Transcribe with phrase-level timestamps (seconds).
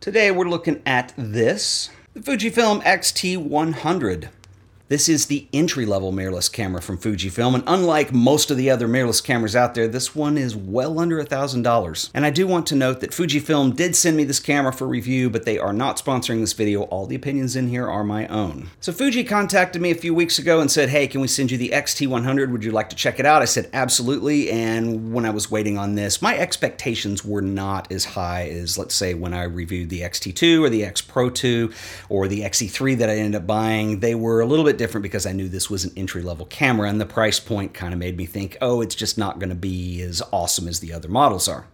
[0.00, 4.30] Today we're looking at this, the Fujifilm X-T100.
[4.90, 9.22] This is the entry-level mirrorless camera from Fujifilm, and unlike most of the other mirrorless
[9.22, 12.10] cameras out there, this one is well under a $1,000.
[12.12, 15.30] And I do want to note that Fujifilm did send me this camera for review,
[15.30, 16.82] but they are not sponsoring this video.
[16.82, 18.70] All the opinions in here are my own.
[18.80, 21.56] So Fuji contacted me a few weeks ago and said, hey, can we send you
[21.56, 22.50] the X-T100?
[22.50, 23.42] Would you like to check it out?
[23.42, 24.50] I said, absolutely.
[24.50, 28.96] And when I was waiting on this, my expectations were not as high as, let's
[28.96, 31.72] say, when I reviewed the X-T2 or the X Pro 2
[32.08, 34.00] or the XE3 that I ended up buying.
[34.00, 36.88] They were a little bit different because I knew this was an entry level camera,
[36.88, 39.54] and the price point kind of made me think, oh, it's just not going to
[39.54, 41.66] be as awesome as the other models are.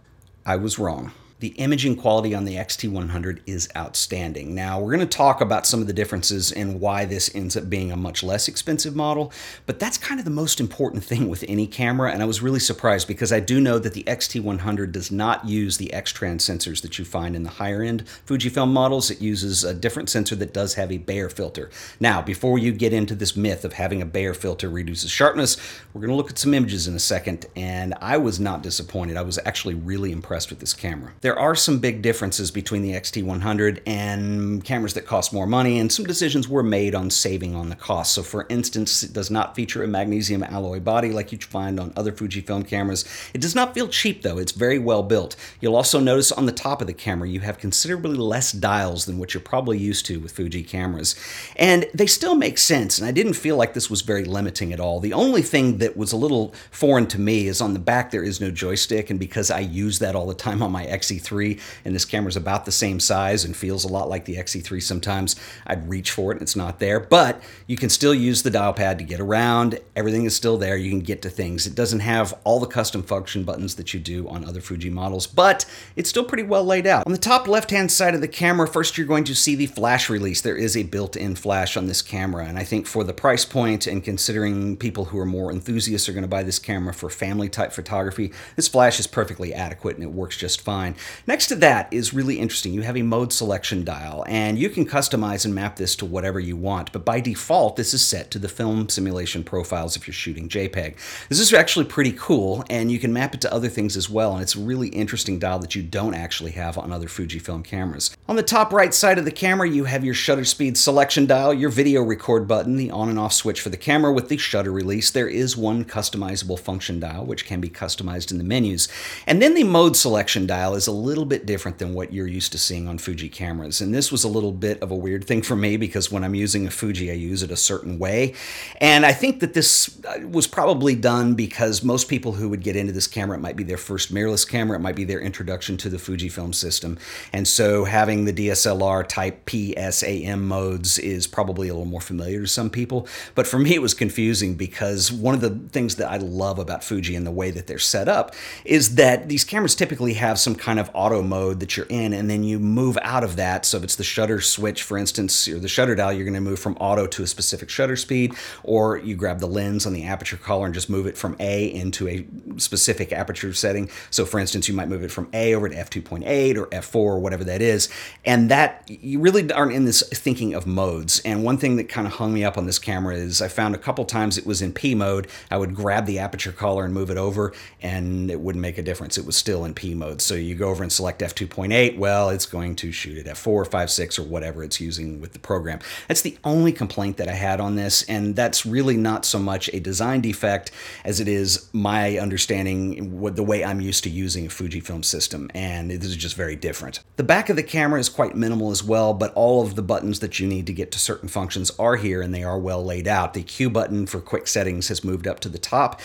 [0.45, 4.55] I was wrong the imaging quality on the XT100 is outstanding.
[4.55, 7.69] Now, we're going to talk about some of the differences and why this ends up
[7.69, 9.31] being a much less expensive model,
[9.67, 12.59] but that's kind of the most important thing with any camera, and I was really
[12.59, 16.97] surprised because I do know that the XT100 does not use the X-Trans sensors that
[16.97, 19.11] you find in the higher end Fujifilm models.
[19.11, 21.69] It uses a different sensor that does have a Bayer filter.
[21.99, 25.57] Now, before you get into this myth of having a Bayer filter reduces sharpness,
[25.93, 29.17] we're going to look at some images in a second, and I was not disappointed.
[29.17, 32.93] I was actually really impressed with this camera there are some big differences between the
[32.93, 37.67] XT100 and cameras that cost more money, and some decisions were made on saving on
[37.67, 38.13] the cost.
[38.13, 41.91] So, for instance, it does not feature a magnesium alloy body like you find on
[41.97, 43.03] other Fujifilm cameras.
[43.33, 45.35] It does not feel cheap, though, it's very well built.
[45.59, 49.17] You'll also notice on the top of the camera you have considerably less dials than
[49.17, 51.13] what you're probably used to with Fuji cameras.
[51.57, 54.79] And they still make sense, and I didn't feel like this was very limiting at
[54.79, 55.01] all.
[55.01, 58.23] The only thing that was a little foreign to me is on the back there
[58.23, 61.59] is no joystick, and because I use that all the time on my XE XE3,
[61.85, 65.35] and this camera's about the same size and feels a lot like the XE3 sometimes,
[65.65, 66.99] I'd reach for it and it's not there.
[66.99, 69.79] But you can still use the dial pad to get around.
[69.95, 70.77] Everything is still there.
[70.77, 71.67] You can get to things.
[71.67, 75.27] It doesn't have all the custom function buttons that you do on other Fuji models,
[75.27, 77.05] but it's still pretty well laid out.
[77.05, 80.09] On the top left-hand side of the camera, first you're going to see the flash
[80.09, 80.41] release.
[80.41, 83.87] There is a built-in flash on this camera, and I think for the price point
[83.87, 87.49] and considering people who are more enthusiasts are going to buy this camera for family
[87.49, 90.95] type photography, this flash is perfectly adequate and it works just fine.
[91.25, 92.73] Next to that is really interesting.
[92.73, 96.39] You have a mode selection dial, and you can customize and map this to whatever
[96.39, 100.13] you want, but by default, this is set to the film simulation profiles if you're
[100.13, 100.95] shooting JPEG.
[101.29, 104.33] This is actually pretty cool, and you can map it to other things as well,
[104.33, 108.15] and it's a really interesting dial that you don't actually have on other Fujifilm cameras.
[108.27, 111.53] On the top right side of the camera, you have your shutter speed selection dial,
[111.53, 114.71] your video record button, the on and off switch for the camera with the shutter
[114.71, 115.11] release.
[115.11, 118.87] There is one customizable function dial, which can be customized in the menus.
[119.25, 122.51] And then the mode selection dial is a little bit different than what you're used
[122.51, 123.81] to seeing on Fuji cameras.
[123.81, 126.35] And this was a little bit of a weird thing for me because when I'm
[126.35, 128.33] using a Fuji, I use it a certain way.
[128.81, 132.75] And I think that this uh, was probably done because most people who would get
[132.75, 135.77] into this camera, it might be their first mirrorless camera, it might be their introduction
[135.77, 136.97] to the Fujifilm system.
[137.33, 142.47] And so having the DSLR type PSAM modes is probably a little more familiar to
[142.47, 143.07] some people.
[143.35, 146.83] But for me, it was confusing because one of the things that I love about
[146.83, 148.33] Fuji and the way that they're set up
[148.65, 152.29] is that these cameras typically have some kind of auto mode that you're in, and
[152.29, 153.65] then you move out of that.
[153.65, 156.41] So if it's the shutter switch, for instance, or the shutter dial, you're going to
[156.41, 160.05] move from auto to a specific shutter speed, or you grab the lens on the
[160.05, 162.25] aperture collar and just move it from A into a
[162.57, 163.89] specific aperture setting.
[164.09, 167.19] So for instance, you might move it from A over to f2.8 or f4 or
[167.19, 167.89] whatever that is,
[168.25, 171.19] and that you really aren't in this thinking of modes.
[171.21, 173.75] And one thing that kind of hung me up on this camera is I found
[173.75, 175.27] a couple times it was in P mode.
[175.51, 178.83] I would grab the aperture collar and move it over, and it wouldn't make a
[178.83, 179.17] difference.
[179.17, 180.21] It was still in P mode.
[180.21, 183.89] So you go over and select f2.8, well, it's going to shoot at f4, 5,
[183.89, 185.79] 6, or whatever it's using with the program.
[186.07, 189.69] That's the only complaint that I had on this, and that's really not so much
[189.73, 190.69] a design defect
[191.03, 195.49] as it is my understanding what the way I'm used to using a Fujifilm system,
[195.55, 196.99] and this is just very different.
[197.15, 200.19] The back of the camera is quite minimal as well, but all of the buttons
[200.19, 203.07] that you need to get to certain functions are here and they are well laid
[203.07, 203.33] out.
[203.33, 205.99] The Q button for quick settings has moved up to the top.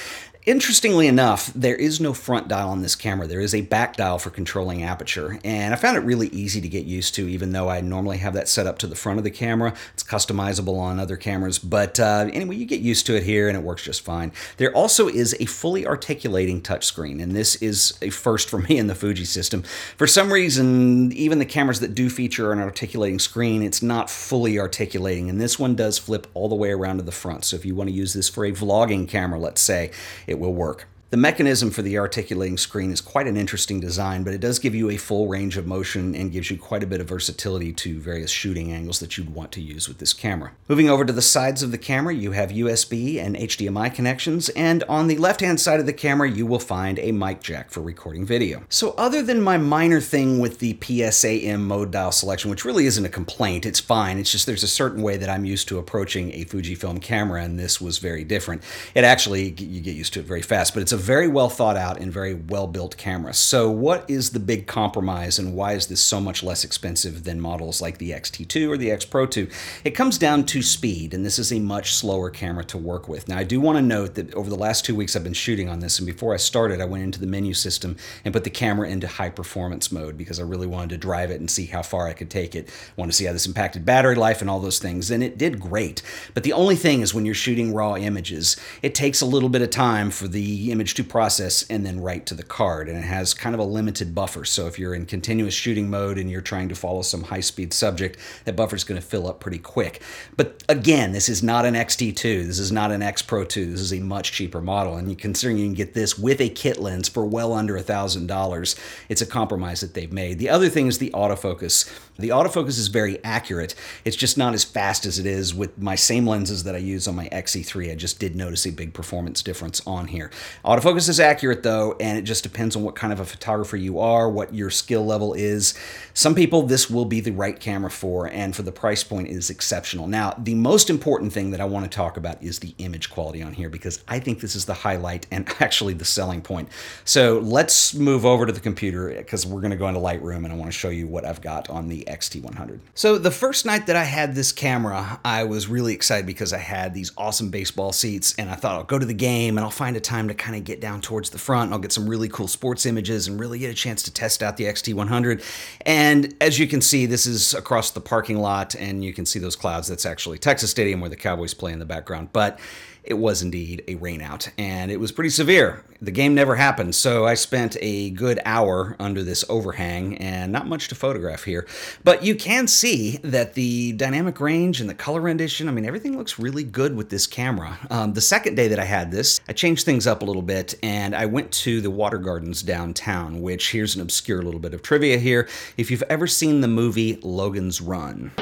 [0.45, 3.29] Interestingly enough, there is no front dial on this camera.
[3.29, 6.69] There is a back dial for controlling aperture, and I found it really easy to
[6.69, 9.25] get used to, even though I normally have that set up to the front of
[9.25, 9.73] the camera.
[9.95, 13.57] It's customizable on other cameras, but uh, anyway, you get used to it here, and
[13.57, 14.33] it works just fine.
[14.57, 18.89] There also is a fully articulating touchscreen, and this is a first for me in
[18.89, 19.63] the Fuji system.
[19.97, 24.59] For some reason, even the cameras that do feature an articulating screen, it's not fully
[24.59, 27.45] articulating, and this one does flip all the way around to the front.
[27.45, 29.93] So if you want to use this for a vlogging camera, let's say,
[30.33, 30.89] it will work.
[31.13, 34.75] The mechanism for the articulating screen is quite an interesting design, but it does give
[34.75, 38.01] you a full range of motion and gives you quite a bit of versatility to
[38.01, 40.53] various shooting angles that you'd want to use with this camera.
[40.69, 44.85] Moving over to the sides of the camera, you have USB and HDMI connections, and
[44.85, 48.25] on the left-hand side of the camera, you will find a mic jack for recording
[48.25, 48.63] video.
[48.71, 53.05] So other than my minor thing with the PSAM mode dial selection, which really isn't
[53.05, 56.33] a complaint, it's fine, it's just there's a certain way that I'm used to approaching
[56.33, 58.63] a Fujifilm camera, and this was very different.
[58.95, 61.77] It actually, you get used to it very fast, but it's a very well thought
[61.77, 63.35] out and very well built camera.
[63.35, 67.41] So what is the big compromise and why is this so much less expensive than
[67.41, 69.49] models like the X-T2 or the X Pro 2?
[69.85, 73.27] It comes down to speed, and this is a much slower camera to work with.
[73.27, 75.69] Now I do want to note that over the last two weeks I've been shooting
[75.69, 78.51] on this, and before I started I went into the menu system and put the
[78.51, 81.83] camera into high performance mode because I really wanted to drive it and see how
[81.83, 82.69] far I could take it.
[82.69, 85.37] I wanted to see how this impacted battery life and all those things, and it
[85.37, 86.01] did great.
[86.33, 89.63] But the only thing is when you're shooting raw images, it takes a little bit
[89.63, 93.05] of time for the image to process and then write to the card, and it
[93.05, 94.45] has kind of a limited buffer.
[94.45, 98.19] So if you're in continuous shooting mode and you're trying to follow some high-speed subject,
[98.45, 100.03] that buffer is going to fill up pretty quick.
[100.37, 102.47] But again, this is not an X-T2.
[102.47, 103.71] This is not an X Pro 2.
[103.71, 106.79] This is a much cheaper model, and considering you can get this with a kit
[106.79, 108.77] lens for well under a thousand dollars,
[109.09, 110.39] it's a compromise that they've made.
[110.39, 111.91] The other thing is the autofocus.
[112.19, 113.75] The autofocus is very accurate.
[114.05, 117.09] It's just not as fast as it is with my same lenses that I use
[117.09, 117.91] on my XE3.
[117.91, 120.31] I just did notice a big performance difference on here.
[120.65, 123.99] Autofocus is accurate though, and it just depends on what kind of a photographer you
[123.99, 125.75] are, what your skill level is.
[126.15, 129.51] Some people this will be the right camera for, and for the price point is
[129.51, 130.07] exceptional.
[130.07, 133.43] Now, the most important thing that I want to talk about is the image quality
[133.43, 136.69] on here because I think this is the highlight and actually the selling point.
[137.05, 140.53] So let's move over to the computer because we're going to go into Lightroom and
[140.53, 142.81] I want to show you what I've got on the XT100.
[142.95, 146.59] So the first night that I had this camera, I was really excited because I
[146.59, 149.71] had these awesome baseball seats and I thought I'll go to the game and I'll
[149.71, 152.09] find a time to kind of get down towards the front and I'll get some
[152.09, 155.43] really cool sports images and really get a chance to test out the XT100.
[155.87, 159.39] And as you can see, this is across the parking lot and you can see
[159.39, 159.89] those clouds.
[159.89, 162.31] That's actually Texas Stadium where the Cowboys play in the background.
[162.33, 162.59] But
[163.05, 165.85] it was indeed a rainout, and it was pretty severe.
[166.01, 170.67] The game never happened, so I spent a good hour under this overhang, and not
[170.67, 171.67] much to photograph here.
[172.03, 176.17] But you can see that the dynamic range and the color rendition, I mean, everything
[176.17, 177.79] looks really good with this camera.
[177.91, 180.75] Um, the second day that I had this, I changed things up a little bit,
[180.83, 184.83] and I went to the Water Gardens downtown, which here's an obscure little bit of
[184.83, 185.49] trivia here.
[185.77, 188.33] If you've ever seen the movie Logan's Run,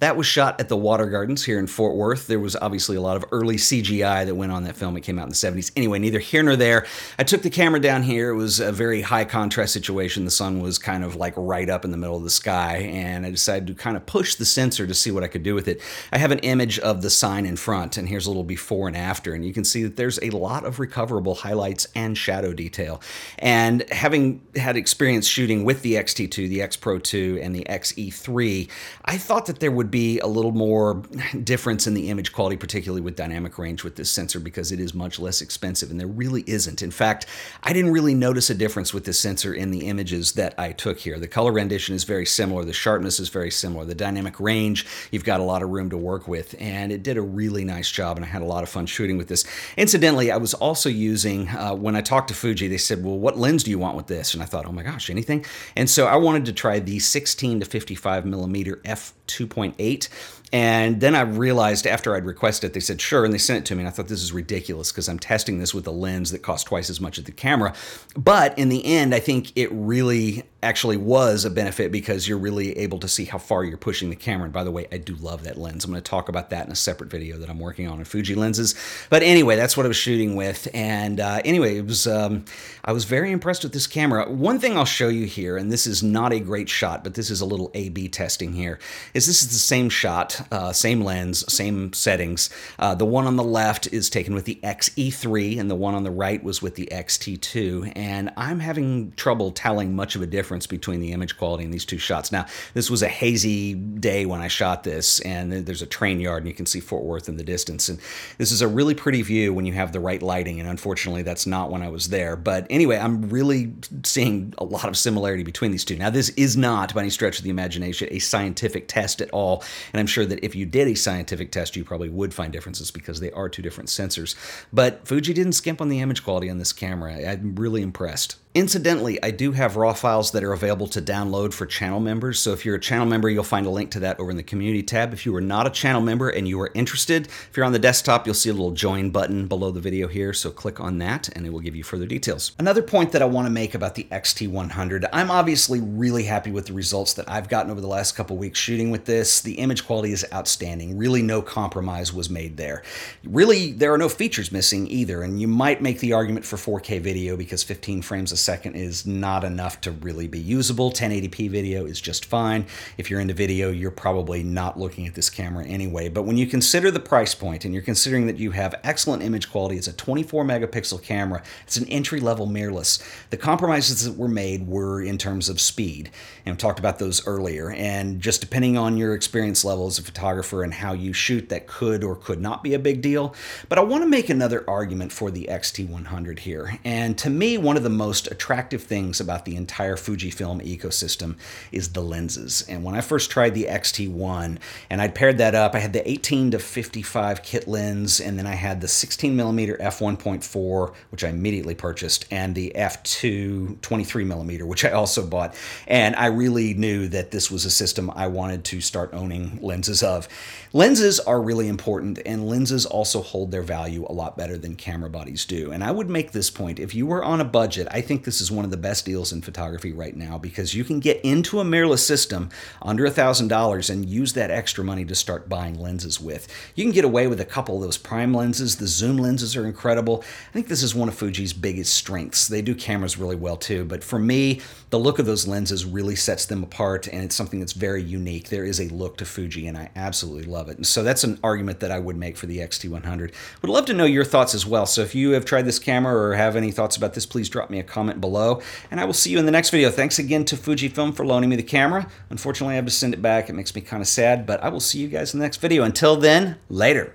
[0.00, 2.26] That was shot at the Water Gardens here in Fort Worth.
[2.26, 4.96] There was obviously a lot of early CGI that went on that film.
[4.96, 5.72] It came out in the 70s.
[5.76, 6.86] Anyway, neither here nor there.
[7.18, 8.30] I took the camera down here.
[8.30, 10.24] It was a very high contrast situation.
[10.24, 13.24] The sun was kind of like right up in the middle of the sky, and
[13.24, 15.68] I decided to kind of push the sensor to see what I could do with
[15.68, 15.80] it.
[16.12, 18.96] I have an image of the sign in front, and here's a little before and
[18.96, 23.00] after, and you can see that there's a lot of recoverable highlights and shadow detail.
[23.38, 28.68] And having had experience shooting with the X-T2, the X Pro 2, and the XE3,
[29.04, 31.04] I thought that there would be a little more
[31.44, 34.92] difference in the image quality, particularly with dynamic range with this sensor, because it is
[34.92, 36.82] much less expensive, and there really isn't.
[36.82, 37.26] In fact,
[37.62, 40.98] I didn't really notice a difference with this sensor in the images that I took
[40.98, 41.20] here.
[41.20, 45.22] The color rendition is very similar, the sharpness is very similar, the dynamic range, you've
[45.22, 48.16] got a lot of room to work with, and it did a really nice job,
[48.16, 49.44] and I had a lot of fun shooting with this.
[49.76, 53.38] Incidentally, I was also using, uh, when I talked to Fuji, they said, well, what
[53.38, 54.34] lens do you want with this?
[54.34, 55.44] And I thought, oh my gosh, anything?
[55.76, 60.08] And so I wanted to try the 16 to 55 millimeter f2.8 eight.
[60.54, 63.24] And then I realized after I'd requested it, they said, sure.
[63.24, 63.80] And they sent it to me.
[63.80, 66.62] And I thought, this is ridiculous because I'm testing this with a lens that costs
[66.62, 67.74] twice as much as the camera.
[68.16, 72.78] But in the end, I think it really actually was a benefit because you're really
[72.78, 74.44] able to see how far you're pushing the camera.
[74.44, 75.84] And by the way, I do love that lens.
[75.84, 78.04] I'm going to talk about that in a separate video that I'm working on in
[78.04, 78.76] Fuji lenses.
[79.10, 80.68] But anyway, that's what I was shooting with.
[80.72, 82.44] And uh, anyway, it was um,
[82.84, 84.30] I was very impressed with this camera.
[84.30, 87.30] One thing I'll show you here, and this is not a great shot, but this
[87.30, 88.78] is a little A-B testing here,
[89.14, 92.50] is this is the same shot, uh, same lens, same settings.
[92.78, 96.04] Uh, the one on the left is taken with the XE3, and the one on
[96.04, 97.92] the right was with the XT2.
[97.96, 101.84] And I'm having trouble telling much of a difference between the image quality in these
[101.84, 102.32] two shots.
[102.32, 106.42] Now, this was a hazy day when I shot this, and there's a train yard,
[106.42, 107.88] and you can see Fort Worth in the distance.
[107.88, 107.98] And
[108.38, 111.46] this is a really pretty view when you have the right lighting, and unfortunately, that's
[111.46, 112.36] not when I was there.
[112.36, 113.72] But anyway, I'm really
[114.04, 115.96] seeing a lot of similarity between these two.
[115.96, 119.62] Now, this is not, by any stretch of the imagination, a scientific test at all,
[119.92, 122.90] and I'm sure that if you did a scientific test, you probably would find differences
[122.90, 124.34] because they are two different sensors.
[124.72, 127.14] But Fuji didn't skimp on the image quality on this camera.
[127.28, 128.36] I'm really impressed.
[128.56, 132.38] Incidentally, I do have RAW files that are available to download for channel members.
[132.38, 134.44] So if you're a channel member, you'll find a link to that over in the
[134.44, 135.12] community tab.
[135.12, 137.80] If you are not a channel member and you are interested, if you're on the
[137.80, 140.32] desktop, you'll see a little join button below the video here.
[140.32, 142.52] So click on that and it will give you further details.
[142.56, 146.66] Another point that I want to make about the XT100, I'm obviously really happy with
[146.66, 149.40] the results that I've gotten over the last couple weeks shooting with this.
[149.40, 150.96] The image quality is outstanding.
[150.96, 152.84] Really no compromise was made there.
[153.24, 155.22] Really, there are no features missing either.
[155.22, 159.06] And you might make the argument for 4K video because 15 frames a second is
[159.06, 160.92] not enough to really be usable.
[160.92, 162.66] 1080p video is just fine.
[162.98, 166.08] If you're into video, you're probably not looking at this camera anyway.
[166.08, 169.50] But when you consider the price point and you're considering that you have excellent image
[169.50, 173.02] quality, it's a 24 megapixel camera, it's an entry level mirrorless.
[173.30, 176.10] The compromises that were made were in terms of speed.
[176.44, 177.70] And we talked about those earlier.
[177.70, 181.66] And just depending on your experience level as a photographer and how you shoot, that
[181.66, 183.34] could or could not be a big deal.
[183.68, 186.78] But I want to make another argument for the XT100 here.
[186.84, 191.36] And to me, one of the most attractive things about the entire Fujifilm ecosystem
[191.70, 192.64] is the lenses.
[192.68, 194.58] And when I first tried the XT1
[194.90, 198.46] and I'd paired that up, I had the 18 to 55 kit lens, and then
[198.46, 204.66] I had the 16 millimeter f1.4, which I immediately purchased, and the f2 23 millimeter,
[204.66, 205.54] which I also bought.
[205.86, 210.02] And I really knew that this was a system I wanted to start owning lenses
[210.02, 210.28] of.
[210.72, 215.08] Lenses are really important, and lenses also hold their value a lot better than camera
[215.08, 215.70] bodies do.
[215.70, 218.40] And I would make this point if you were on a budget, I think this
[218.40, 221.60] is one of the best deals in photography right now because you can get into
[221.60, 222.50] a mirrorless system
[222.82, 226.48] under $1,000 and use that extra money to start buying lenses with.
[226.74, 228.76] You can get away with a couple of those prime lenses.
[228.76, 230.24] The zoom lenses are incredible.
[230.48, 232.48] I think this is one of Fuji's biggest strengths.
[232.48, 236.16] They do cameras really well too, but for me, the look of those lenses really
[236.16, 238.48] sets them apart and it's something that's very unique.
[238.48, 240.76] There is a look to Fuji and I absolutely love it.
[240.76, 243.32] And so that's an argument that I would make for the XT100.
[243.62, 244.86] Would love to know your thoughts as well.
[244.86, 247.70] So if you have tried this camera or have any thoughts about this, please drop
[247.70, 249.90] me a comment below and I will see you in the next video.
[249.90, 252.08] Thanks again to Fujifilm for loaning me the camera.
[252.30, 253.48] Unfortunately, I have to send it back.
[253.48, 255.58] It makes me kind of sad, but I will see you guys in the next
[255.58, 255.84] video.
[255.84, 257.14] Until then, later.